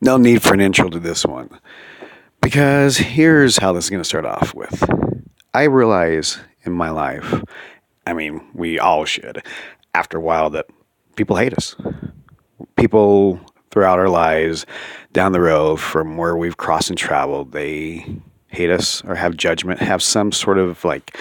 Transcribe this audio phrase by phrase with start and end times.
[0.00, 1.50] no need for an intro to this one.
[2.40, 4.88] Because here's how this is going to start off with.
[5.54, 7.42] I realize in my life,
[8.06, 9.42] I mean, we all should,
[9.94, 10.66] after a while, that
[11.16, 11.74] people hate us.
[12.76, 13.40] People
[13.70, 14.64] throughout our lives,
[15.12, 18.06] down the road from where we've crossed and traveled, they
[18.48, 21.18] hate us or have judgment, have some sort of like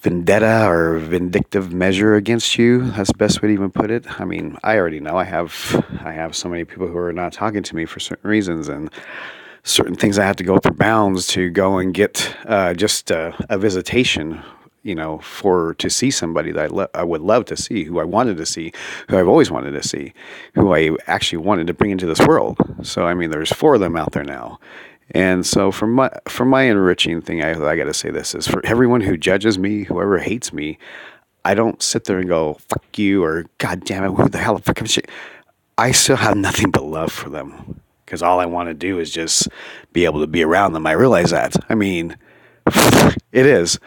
[0.00, 2.90] vendetta or vindictive measure against you.
[2.92, 4.20] That's the best way to even put it.
[4.20, 7.32] I mean, I already know I have I have so many people who are not
[7.32, 8.90] talking to me for certain reasons and
[9.64, 13.32] certain things I have to go through bounds to go and get uh, just uh,
[13.48, 14.42] a visitation.
[14.84, 17.98] You know, for to see somebody that I, lo- I would love to see, who
[17.98, 18.72] I wanted to see,
[19.10, 20.14] who I've always wanted to see,
[20.54, 22.56] who I actually wanted to bring into this world.
[22.82, 24.60] So I mean, there's four of them out there now,
[25.12, 28.46] and so for my for my enriching thing, I, I got to say this is
[28.46, 30.78] for everyone who judges me, whoever hates me,
[31.44, 34.58] I don't sit there and go fuck you or god damn it, who the hell
[34.58, 35.08] fuck shit.
[35.78, 39.10] I still have nothing but love for them because all I want to do is
[39.10, 39.48] just
[39.92, 40.86] be able to be around them.
[40.86, 41.54] I realize that.
[41.68, 42.16] I mean,
[42.66, 43.78] it is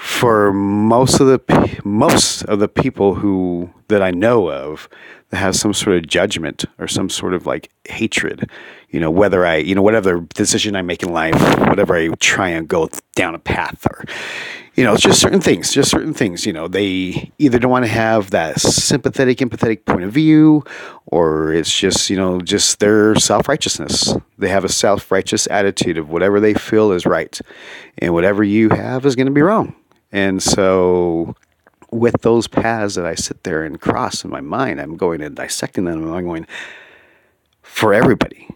[0.00, 4.88] for most of the most of the people who that I know of
[5.28, 8.48] that have some sort of judgment or some sort of like hatred.
[8.88, 12.48] You know, whether I, you know, whatever decision I make in life, whatever I try
[12.48, 14.06] and go down a path or,
[14.74, 16.46] you know, it's just certain things, just certain things.
[16.46, 20.64] You know, they either don't want to have that sympathetic, empathetic point of view,
[21.04, 24.16] or it's just, you know, just their self righteousness.
[24.38, 27.38] They have a self righteous attitude of whatever they feel is right,
[27.98, 29.74] and whatever you have is going to be wrong.
[30.12, 31.36] And so,
[31.90, 35.36] with those paths that I sit there and cross in my mind, I'm going and
[35.36, 36.46] dissecting them, and I'm going,
[37.62, 38.48] for everybody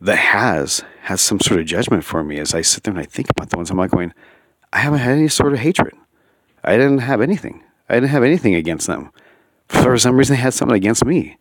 [0.00, 3.04] that has has some sort of judgment for me as I sit there and I
[3.04, 4.14] think about the ones I'm like going,
[4.72, 5.94] I haven't had any sort of hatred.
[6.64, 7.62] I didn't have anything.
[7.88, 9.10] I didn't have anything against them.
[9.68, 11.36] For some reason, they had something against me.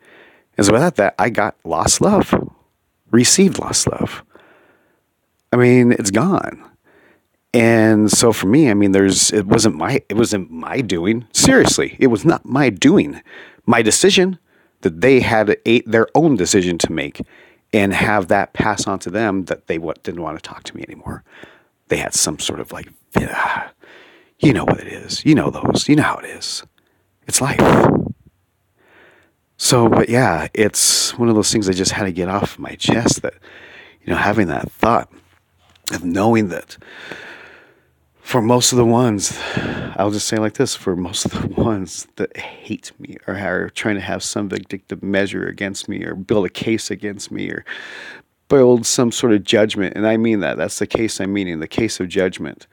[0.57, 2.33] And so without that, I got lost love,
[3.11, 4.23] received lost love.
[5.51, 6.68] I mean, it's gone.
[7.53, 11.25] And so for me, I mean, there's it wasn't my it wasn't my doing.
[11.33, 13.21] Seriously, it was not my doing.
[13.65, 14.37] My decision
[14.81, 17.21] that they had a, their own decision to make
[17.73, 20.75] and have that pass on to them that they what, didn't want to talk to
[20.75, 21.23] me anymore.
[21.89, 22.87] They had some sort of like,
[24.39, 25.25] you know what it is.
[25.25, 25.87] You know those.
[25.87, 26.63] You know how it is.
[27.27, 27.59] It's life.
[29.57, 32.75] So, but yeah, it's one of those things I just had to get off my
[32.75, 33.33] chest that,
[34.01, 35.11] you know, having that thought
[35.91, 36.77] of knowing that
[38.29, 39.35] for most of the ones,
[39.95, 43.71] I'll just say like this for most of the ones that hate me or are
[43.71, 47.65] trying to have some vindictive measure against me or build a case against me or
[48.47, 51.67] build some sort of judgment, and I mean that, that's the case I'm meaning, the
[51.67, 52.67] case of judgment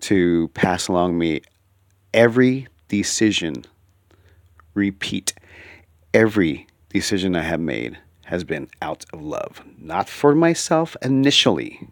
[0.00, 1.42] to pass along me
[2.14, 3.66] every decision,
[4.72, 5.34] repeat,
[6.14, 11.86] every decision I have made has been out of love, not for myself initially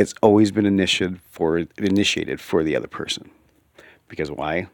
[0.00, 3.30] it's always been initiated for initiated for the other person.
[4.08, 4.66] Because why?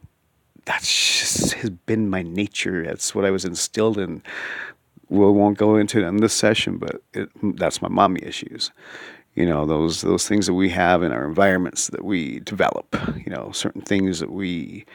[0.65, 0.89] That's
[1.21, 2.85] just has been my nature.
[2.85, 4.23] That's what I was instilled in.
[5.09, 8.73] We won't go into it in this session, but it, that's my mommy issues.
[9.35, 12.97] You know those those things that we have in our environments that we develop.
[13.17, 14.87] You know certain things that we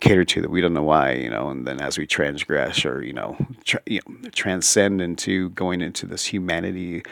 [0.00, 3.02] cater to that we don't know why, you know, and then as we transgress or
[3.02, 7.02] you know, tra- you know, transcend into going into this humanity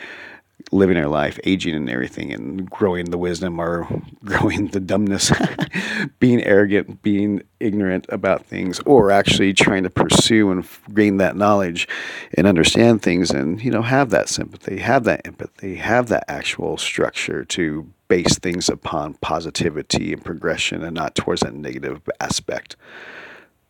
[0.72, 3.88] living our life, aging and everything, and growing the wisdom or
[4.24, 5.32] growing the dumbness,
[6.19, 11.88] being arrogant, being ignorant about things, or actually trying to pursue and gain that knowledge
[12.34, 16.76] and understand things and, you know, have that sympathy, have that empathy, have that actual
[16.76, 22.76] structure to base things upon positivity and progression and not towards that negative aspect.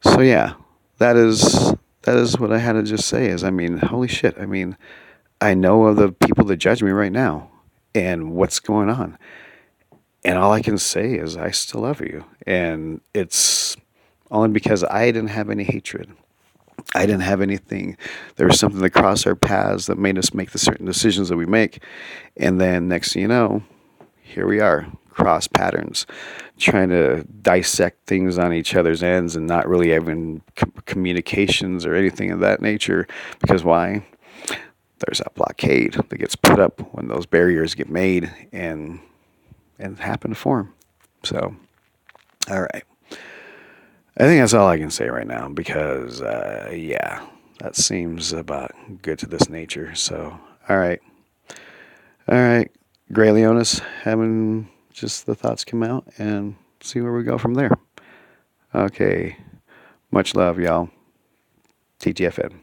[0.00, 0.54] So, yeah,
[0.98, 1.74] that is.
[2.02, 3.26] That is what I had to just say.
[3.26, 4.38] Is I mean, holy shit!
[4.38, 4.78] I mean,
[5.40, 7.50] I know of the people that judge me right now
[7.94, 9.18] and what's going on.
[10.24, 12.24] And all I can say is, I still love you.
[12.46, 13.76] And it's
[14.30, 16.10] only because I didn't have any hatred.
[16.94, 17.96] I didn't have anything.
[18.36, 21.36] There was something that crossed our paths that made us make the certain decisions that
[21.36, 21.82] we make.
[22.36, 23.62] And then next thing you know,
[24.20, 26.06] here we are, cross patterns,
[26.58, 30.42] trying to dissect things on each other's ends and not really having
[30.86, 33.06] communications or anything of that nature.
[33.40, 34.04] Because why?
[35.00, 39.00] There's a blockade that gets put up when those barriers get made and
[39.78, 40.74] and happen to form.
[41.22, 41.54] So,
[42.50, 42.84] all right.
[44.20, 47.24] I think that's all I can say right now because, uh, yeah,
[47.60, 48.72] that seems about
[49.02, 49.94] good to this nature.
[49.94, 50.36] So,
[50.68, 51.00] all right.
[52.28, 52.70] All right.
[53.12, 57.70] Gray Leonis, having just the thoughts come out and see where we go from there.
[58.74, 59.36] Okay.
[60.10, 60.90] Much love, y'all.
[62.00, 62.54] TTFN.